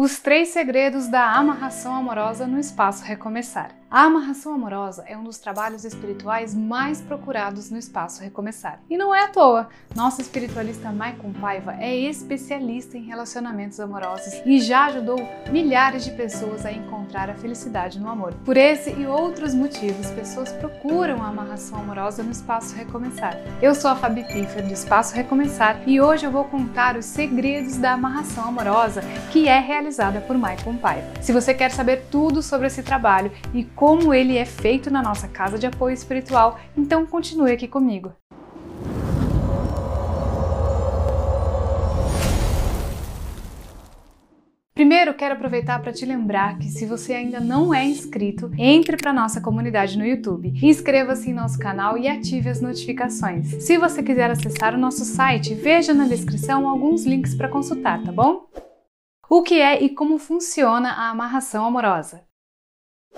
Os 0.00 0.20
três 0.20 0.50
segredos 0.50 1.08
da 1.08 1.32
amarração 1.32 1.92
amorosa 1.92 2.46
no 2.46 2.60
espaço 2.60 3.02
Recomeçar. 3.02 3.72
A 3.90 4.02
amarração 4.02 4.52
amorosa 4.52 5.02
é 5.06 5.16
um 5.16 5.24
dos 5.24 5.38
trabalhos 5.38 5.82
espirituais 5.82 6.54
mais 6.54 7.00
procurados 7.00 7.70
no 7.70 7.78
espaço 7.78 8.22
Recomeçar. 8.22 8.80
E 8.90 8.98
não 8.98 9.14
é 9.14 9.24
à 9.24 9.28
toa. 9.28 9.70
Nossa 9.96 10.20
espiritualista 10.20 10.92
Maicon 10.92 11.32
Paiva 11.32 11.74
é 11.80 11.96
especialista 11.96 12.98
em 12.98 13.04
relacionamentos 13.04 13.80
amorosos 13.80 14.42
e 14.44 14.60
já 14.60 14.88
ajudou 14.88 15.16
milhares 15.50 16.04
de 16.04 16.10
pessoas 16.10 16.66
a 16.66 16.72
encontrar 16.72 17.30
a 17.30 17.34
felicidade 17.34 17.98
no 17.98 18.10
amor. 18.10 18.34
Por 18.44 18.58
esse 18.58 18.90
e 18.90 19.06
outros 19.06 19.54
motivos, 19.54 20.10
pessoas 20.10 20.52
procuram 20.52 21.22
a 21.22 21.28
amarração 21.28 21.78
amorosa 21.78 22.22
no 22.22 22.30
espaço 22.30 22.76
Recomeçar. 22.76 23.38
Eu 23.62 23.74
sou 23.74 23.90
a 23.90 23.96
Fabi 23.96 24.22
Piffer 24.24 24.66
do 24.66 24.74
Espaço 24.74 25.14
Recomeçar 25.14 25.80
e 25.86 25.98
hoje 25.98 26.26
eu 26.26 26.30
vou 26.30 26.44
contar 26.44 26.94
os 26.94 27.06
segredos 27.06 27.78
da 27.78 27.92
amarração 27.92 28.44
amorosa 28.44 29.00
que 29.32 29.48
é 29.48 29.58
realizada 29.58 30.20
por 30.20 30.36
Maicon 30.36 30.76
Paiva. 30.76 31.08
Se 31.22 31.32
você 31.32 31.54
quer 31.54 31.70
saber 31.70 32.04
tudo 32.10 32.42
sobre 32.42 32.66
esse 32.66 32.82
trabalho 32.82 33.32
e 33.54 33.64
como 33.78 34.12
ele 34.12 34.36
é 34.36 34.44
feito 34.44 34.90
na 34.90 35.00
nossa 35.00 35.28
casa 35.28 35.56
de 35.56 35.64
apoio 35.64 35.94
espiritual, 35.94 36.58
então 36.76 37.06
continue 37.06 37.52
aqui 37.52 37.68
comigo. 37.68 38.12
Primeiro, 44.74 45.14
quero 45.14 45.34
aproveitar 45.34 45.80
para 45.80 45.92
te 45.92 46.04
lembrar 46.04 46.58
que 46.58 46.68
se 46.68 46.86
você 46.86 47.12
ainda 47.12 47.38
não 47.38 47.72
é 47.72 47.84
inscrito, 47.84 48.50
entre 48.58 48.96
para 48.96 49.12
nossa 49.12 49.40
comunidade 49.40 49.96
no 49.96 50.04
YouTube. 50.04 50.54
Inscreva-se 50.60 51.30
em 51.30 51.34
nosso 51.34 51.56
canal 51.56 51.96
e 51.96 52.08
ative 52.08 52.48
as 52.48 52.60
notificações. 52.60 53.62
Se 53.62 53.78
você 53.78 54.02
quiser 54.02 54.28
acessar 54.28 54.74
o 54.74 54.78
nosso 54.78 55.04
site, 55.04 55.54
veja 55.54 55.94
na 55.94 56.08
descrição 56.08 56.68
alguns 56.68 57.04
links 57.04 57.32
para 57.32 57.48
consultar, 57.48 58.02
tá 58.02 58.10
bom? 58.10 58.48
O 59.30 59.40
que 59.40 59.60
é 59.60 59.80
e 59.80 59.88
como 59.88 60.18
funciona 60.18 60.90
a 60.90 61.10
amarração 61.10 61.64
amorosa? 61.64 62.27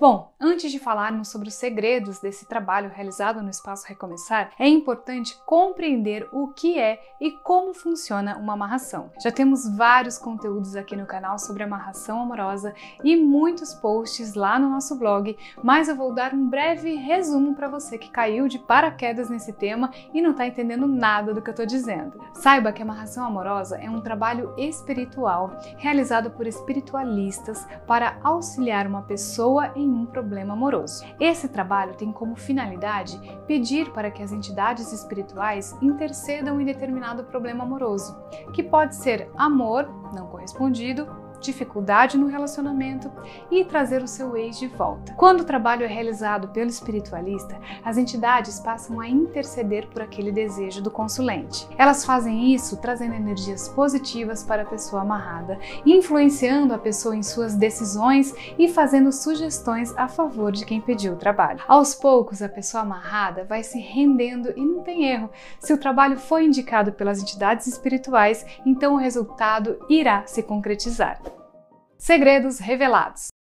Bom, 0.00 0.34
antes 0.40 0.72
de 0.72 0.78
falarmos 0.78 1.28
sobre 1.28 1.48
os 1.48 1.54
segredos 1.54 2.18
desse 2.18 2.46
trabalho 2.46 2.90
realizado 2.94 3.42
no 3.42 3.50
Espaço 3.50 3.86
Recomeçar, 3.86 4.50
é 4.58 4.68
importante 4.68 5.36
compreender 5.46 6.28
o 6.32 6.48
que 6.48 6.78
é 6.78 7.00
e 7.20 7.30
como 7.30 7.72
funciona 7.72 8.36
uma 8.36 8.54
amarração. 8.54 9.10
Já 9.22 9.30
temos 9.30 9.68
vários 9.76 10.18
conteúdos 10.18 10.74
aqui 10.74 10.96
no 10.96 11.06
canal 11.06 11.38
sobre 11.38 11.62
amarração 11.62 12.20
amorosa 12.20 12.74
e 13.02 13.16
muitos 13.16 13.72
posts 13.74 14.34
lá 14.34 14.58
no 14.58 14.68
nosso 14.68 14.98
blog, 14.98 15.36
mas 15.62 15.88
eu 15.88 15.96
vou 15.96 16.12
dar 16.12 16.34
um 16.34 16.48
breve 16.48 16.94
resumo 16.96 17.54
para 17.54 17.68
você 17.68 17.96
que 17.96 18.10
caiu 18.10 18.48
de 18.48 18.58
paraquedas 18.58 19.30
nesse 19.30 19.52
tema 19.52 19.90
e 20.12 20.20
não 20.20 20.32
está 20.32 20.46
entendendo 20.46 20.86
nada 20.86 21.32
do 21.32 21.40
que 21.40 21.48
eu 21.48 21.52
estou 21.52 21.66
dizendo. 21.66 22.20
Saiba 22.34 22.72
que 22.72 22.82
a 22.82 22.84
amarração 22.84 23.24
amorosa 23.24 23.78
é 23.78 23.88
um 23.88 24.00
trabalho 24.00 24.52
espiritual 24.58 25.56
realizado 25.78 26.30
por 26.30 26.46
espiritualistas 26.46 27.66
para 27.86 28.18
auxiliar 28.22 28.86
uma 28.86 29.02
pessoa 29.02 29.72
em 29.74 29.88
um 29.88 30.06
problema 30.06 30.54
amoroso. 30.54 31.04
Esse 31.18 31.48
trabalho 31.48 31.94
tem 31.94 32.12
como 32.12 32.36
finalidade 32.36 33.18
pedir 33.46 33.92
para 33.92 34.10
que 34.10 34.22
as 34.22 34.32
entidades 34.32 34.92
espirituais 34.92 35.76
intercedam 35.82 36.60
em 36.60 36.64
determinado 36.64 37.24
problema 37.24 37.64
amoroso, 37.64 38.16
que 38.52 38.62
pode 38.62 38.96
ser 38.96 39.30
amor 39.36 39.88
não 40.14 40.26
correspondido 40.26 41.23
dificuldade 41.44 42.18
no 42.18 42.26
relacionamento 42.26 43.10
e 43.50 43.64
trazer 43.64 44.02
o 44.02 44.08
seu 44.08 44.36
ex 44.36 44.58
de 44.58 44.66
volta. 44.66 45.12
Quando 45.14 45.40
o 45.40 45.44
trabalho 45.44 45.84
é 45.84 45.86
realizado 45.86 46.48
pelo 46.48 46.70
espiritualista, 46.70 47.58
as 47.84 47.96
entidades 47.96 48.58
passam 48.60 49.00
a 49.00 49.08
interceder 49.08 49.86
por 49.88 50.02
aquele 50.02 50.32
desejo 50.32 50.82
do 50.82 50.90
consulente. 50.90 51.68
Elas 51.78 52.04
fazem 52.04 52.54
isso 52.54 52.76
trazendo 52.78 53.14
energias 53.14 53.68
positivas 53.68 54.42
para 54.42 54.62
a 54.62 54.66
pessoa 54.66 55.02
amarrada, 55.02 55.58
influenciando 55.84 56.74
a 56.74 56.78
pessoa 56.78 57.16
em 57.16 57.22
suas 57.22 57.54
decisões 57.54 58.34
e 58.58 58.68
fazendo 58.68 59.12
sugestões 59.12 59.94
a 59.96 60.08
favor 60.08 60.52
de 60.52 60.64
quem 60.64 60.80
pediu 60.80 61.14
o 61.14 61.16
trabalho. 61.16 61.62
Aos 61.68 61.94
poucos, 61.94 62.42
a 62.42 62.48
pessoa 62.48 62.82
amarrada 62.82 63.44
vai 63.44 63.62
se 63.62 63.78
rendendo 63.78 64.52
e 64.56 64.64
não 64.64 64.82
tem 64.82 65.04
erro. 65.04 65.30
Se 65.58 65.72
o 65.72 65.78
trabalho 65.78 66.18
foi 66.18 66.44
indicado 66.44 66.92
pelas 66.92 67.20
entidades 67.20 67.66
espirituais, 67.66 68.44
então 68.64 68.94
o 68.94 68.98
resultado 68.98 69.78
irá 69.88 70.26
se 70.26 70.42
concretizar. 70.42 71.20
Segredos 72.04 72.60
revelados. 72.60 73.33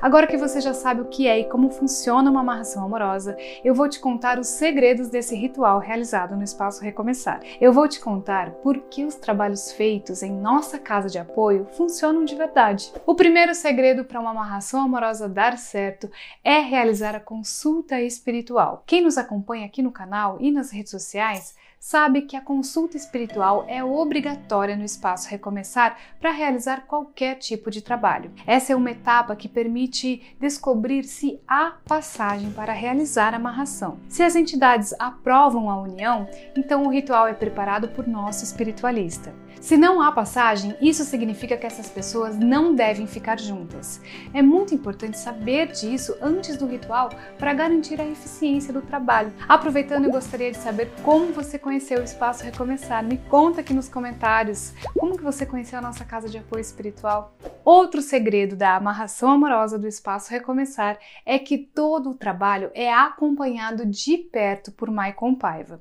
Agora 0.00 0.26
que 0.26 0.36
você 0.36 0.60
já 0.60 0.72
sabe 0.72 1.00
o 1.00 1.06
que 1.06 1.26
é 1.26 1.40
e 1.40 1.48
como 1.48 1.70
funciona 1.70 2.30
uma 2.30 2.40
amarração 2.40 2.84
amorosa, 2.84 3.36
eu 3.64 3.74
vou 3.74 3.88
te 3.88 4.00
contar 4.00 4.38
os 4.38 4.46
segredos 4.46 5.08
desse 5.08 5.34
ritual 5.34 5.78
realizado 5.78 6.36
no 6.36 6.42
Espaço 6.42 6.82
Recomeçar. 6.82 7.40
Eu 7.60 7.72
vou 7.72 7.86
te 7.88 8.00
contar 8.00 8.50
por 8.62 8.78
que 8.78 9.04
os 9.04 9.14
trabalhos 9.14 9.72
feitos 9.72 10.22
em 10.22 10.32
nossa 10.32 10.78
casa 10.78 11.08
de 11.08 11.18
apoio 11.18 11.66
funcionam 11.72 12.24
de 12.24 12.34
verdade. 12.34 12.92
O 13.06 13.14
primeiro 13.14 13.54
segredo 13.54 14.04
para 14.04 14.20
uma 14.20 14.30
amarração 14.30 14.82
amorosa 14.82 15.28
dar 15.28 15.58
certo 15.58 16.10
é 16.42 16.58
realizar 16.58 17.14
a 17.14 17.20
consulta 17.20 18.00
espiritual. 18.00 18.82
Quem 18.86 19.02
nos 19.02 19.18
acompanha 19.18 19.66
aqui 19.66 19.82
no 19.82 19.92
canal 19.92 20.38
e 20.40 20.50
nas 20.50 20.70
redes 20.70 20.90
sociais 20.90 21.54
sabe 21.80 22.22
que 22.22 22.36
a 22.36 22.42
consulta 22.42 22.98
espiritual 22.98 23.64
é 23.66 23.82
obrigatória 23.82 24.76
no 24.76 24.84
espaço 24.84 25.30
Recomeçar 25.30 25.96
para 26.20 26.30
realizar 26.30 26.86
qualquer 26.86 27.36
tipo 27.36 27.70
de 27.70 27.80
trabalho. 27.80 28.30
Essa 28.46 28.74
é 28.74 28.76
uma 28.76 28.90
etapa 28.90 29.34
que 29.34 29.48
permite 29.80 30.36
descobrir 30.38 31.04
se 31.04 31.40
há 31.48 31.72
passagem 31.86 32.50
para 32.50 32.72
realizar 32.72 33.32
a 33.32 33.38
amarração. 33.38 33.98
Se 34.08 34.22
as 34.22 34.36
entidades 34.36 34.94
aprovam 34.98 35.70
a 35.70 35.80
união, 35.80 36.28
então 36.54 36.84
o 36.84 36.90
ritual 36.90 37.26
é 37.26 37.32
preparado 37.32 37.88
por 37.88 38.06
nosso 38.06 38.44
espiritualista. 38.44 39.32
Se 39.60 39.76
não 39.76 40.00
há 40.00 40.10
passagem, 40.10 40.74
isso 40.80 41.04
significa 41.04 41.54
que 41.54 41.66
essas 41.66 41.88
pessoas 41.88 42.36
não 42.38 42.74
devem 42.74 43.06
ficar 43.06 43.38
juntas. 43.38 44.00
É 44.32 44.40
muito 44.40 44.74
importante 44.74 45.18
saber 45.18 45.68
disso 45.68 46.16
antes 46.20 46.56
do 46.56 46.66
ritual 46.66 47.10
para 47.38 47.52
garantir 47.52 48.00
a 48.00 48.06
eficiência 48.06 48.72
do 48.72 48.80
trabalho. 48.80 49.32
Aproveitando, 49.46 50.06
eu 50.06 50.12
gostaria 50.12 50.50
de 50.50 50.56
saber 50.56 50.90
como 51.02 51.32
você 51.32 51.58
conheceu 51.58 52.00
o 52.00 52.04
Espaço 52.04 52.42
Recomeçar. 52.42 53.04
Me 53.04 53.18
conta 53.18 53.60
aqui 53.60 53.74
nos 53.74 53.88
comentários 53.88 54.72
como 54.98 55.16
que 55.16 55.22
você 55.22 55.44
conheceu 55.44 55.78
a 55.78 55.82
nossa 55.82 56.06
casa 56.06 56.26
de 56.26 56.38
apoio 56.38 56.62
espiritual. 56.62 57.34
Outro 57.64 58.00
segredo 58.00 58.56
da 58.56 58.76
amarração 58.76 59.30
amorosa 59.30 59.78
do 59.78 59.86
Espaço 59.86 60.30
Recomeçar 60.30 60.98
é 61.24 61.38
que 61.38 61.58
todo 61.58 62.10
o 62.10 62.14
trabalho 62.14 62.70
é 62.74 62.92
acompanhado 62.92 63.84
de 63.86 64.16
perto 64.16 64.72
por 64.72 64.90
Maicon 64.90 65.34
Paiva. 65.34 65.80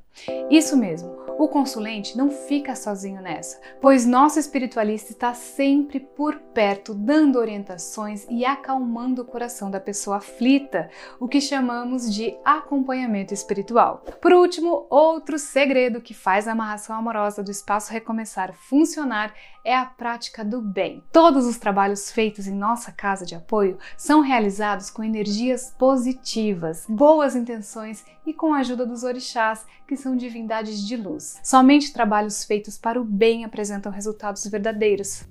Isso 0.49 0.75
mesmo, 0.75 1.28
o 1.39 1.47
consulente 1.47 2.17
não 2.17 2.29
fica 2.29 2.75
sozinho 2.75 3.21
nessa, 3.21 3.61
pois 3.79 4.05
nosso 4.05 4.37
espiritualista 4.37 5.13
está 5.13 5.33
sempre 5.33 5.97
por 5.97 6.35
perto, 6.35 6.93
dando 6.93 7.39
orientações 7.39 8.27
e 8.29 8.43
acalmando 8.43 9.21
o 9.21 9.25
coração 9.25 9.71
da 9.71 9.79
pessoa 9.79 10.17
aflita, 10.17 10.89
o 11.17 11.29
que 11.29 11.39
chamamos 11.39 12.13
de 12.13 12.37
acompanhamento 12.43 13.33
espiritual. 13.33 14.03
Por 14.21 14.33
último, 14.33 14.85
outro 14.89 15.39
segredo 15.39 16.01
que 16.01 16.13
faz 16.13 16.45
a 16.45 16.51
amarração 16.51 16.93
amorosa 16.93 17.41
do 17.41 17.51
Espaço 17.51 17.93
Recomeçar 17.93 18.53
funcionar 18.53 19.33
é 19.63 19.75
a 19.75 19.85
prática 19.85 20.43
do 20.43 20.61
bem. 20.61 21.03
Todos 21.11 21.45
os 21.45 21.57
trabalhos 21.57 22.11
feitos 22.11 22.47
em 22.47 22.55
nossa 22.55 22.91
casa 22.91 23.25
de 23.25 23.35
apoio 23.35 23.77
são 23.95 24.21
realizados 24.21 24.89
com 24.89 25.03
energias 25.03 25.73
positivas, 25.77 26.85
boas 26.89 27.35
intenções 27.35 28.03
e 28.25 28.33
com 28.33 28.53
a 28.53 28.59
ajuda 28.59 28.85
dos 28.85 29.03
orixás, 29.03 29.65
que 29.87 29.95
são 29.95 30.15
divindades 30.15 30.85
de 30.85 30.95
luz. 30.95 31.28
Somente 31.43 31.93
trabalhos 31.93 32.43
feitos 32.43 32.77
para 32.77 32.99
o 32.99 33.03
bem 33.03 33.43
apresentam 33.43 33.91
resultados 33.91 34.45
verdadeiros. 34.47 35.23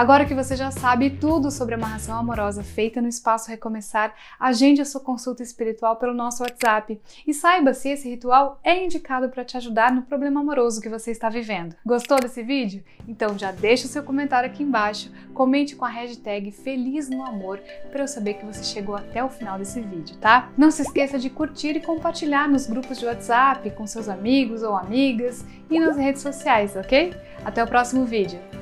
Agora 0.00 0.24
que 0.24 0.34
você 0.34 0.56
já 0.56 0.70
sabe 0.70 1.10
tudo 1.10 1.50
sobre 1.50 1.74
amarração 1.74 2.16
amorosa 2.16 2.64
feita 2.64 3.02
no 3.02 3.08
Espaço 3.08 3.50
Recomeçar, 3.50 4.14
agende 4.40 4.80
a 4.80 4.84
sua 4.86 5.02
consulta 5.02 5.42
espiritual 5.42 5.96
pelo 5.96 6.14
nosso 6.14 6.42
WhatsApp 6.42 6.98
e 7.26 7.34
saiba 7.34 7.74
se 7.74 7.90
esse 7.90 8.08
ritual 8.08 8.58
é 8.64 8.82
indicado 8.82 9.28
para 9.28 9.44
te 9.44 9.58
ajudar 9.58 9.92
no 9.92 10.00
problema 10.00 10.40
amoroso 10.40 10.80
que 10.80 10.88
você 10.88 11.10
está 11.10 11.28
vivendo. 11.28 11.76
Gostou 11.84 12.18
desse 12.18 12.42
vídeo? 12.42 12.82
Então 13.06 13.38
já 13.38 13.52
deixa 13.52 13.84
o 13.84 13.90
seu 13.90 14.02
comentário 14.02 14.48
aqui 14.48 14.62
embaixo, 14.62 15.12
comente 15.34 15.76
com 15.76 15.84
a 15.84 15.90
hashtag 15.90 16.50
Feliz 16.50 17.10
no 17.10 17.22
Amor 17.22 17.60
para 17.92 18.02
eu 18.02 18.08
saber 18.08 18.34
que 18.38 18.46
você 18.46 18.64
chegou 18.64 18.96
até 18.96 19.22
o 19.22 19.28
final 19.28 19.58
desse 19.58 19.82
vídeo, 19.82 20.16
tá? 20.16 20.48
Não 20.56 20.70
se 20.70 20.80
esqueça 20.80 21.18
de 21.18 21.28
curtir 21.28 21.76
e 21.76 21.80
compartilhar 21.82 22.48
nos 22.48 22.66
grupos 22.66 22.98
de 22.98 23.04
WhatsApp 23.04 23.70
com 23.72 23.86
seus 23.86 24.08
amigos 24.08 24.62
ou 24.62 24.74
amigas 24.74 25.44
e 25.70 25.78
nas 25.78 25.98
redes 25.98 26.22
sociais, 26.22 26.74
ok? 26.74 27.14
Até 27.44 27.62
o 27.62 27.66
próximo 27.66 28.06
vídeo! 28.06 28.59